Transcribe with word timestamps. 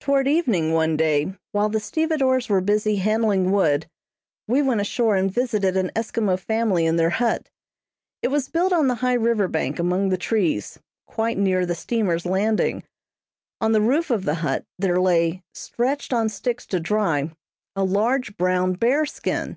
Toward 0.00 0.28
evening 0.28 0.74
one 0.74 0.98
day, 0.98 1.34
while 1.52 1.70
the 1.70 1.80
stevedores 1.80 2.50
were 2.50 2.60
busy 2.60 2.96
handling 2.96 3.50
wood, 3.50 3.86
we 4.46 4.60
went 4.60 4.82
ashore 4.82 5.16
and 5.16 5.32
visited 5.32 5.78
an 5.78 5.90
Eskimo 5.96 6.38
family 6.38 6.84
in 6.84 6.96
their 6.96 7.08
hut. 7.16 7.48
It 8.20 8.28
was 8.28 8.50
built 8.50 8.74
on 8.74 8.88
the 8.88 8.96
high 8.96 9.14
river 9.14 9.48
bank 9.48 9.78
among 9.78 10.10
the 10.10 10.18
trees, 10.18 10.78
quite 11.06 11.38
near 11.38 11.64
the 11.64 11.74
steamer's 11.74 12.26
landing. 12.26 12.82
On 13.62 13.72
the 13.72 13.80
roof 13.80 14.10
of 14.10 14.26
the 14.26 14.34
hut, 14.44 14.66
there 14.78 15.00
lay, 15.00 15.42
stretched 15.54 16.12
on 16.12 16.28
sticks 16.28 16.66
to 16.66 16.78
dry, 16.78 17.32
a 17.74 17.82
large 17.82 18.36
brown 18.36 18.74
bear 18.74 19.06
skin. 19.06 19.56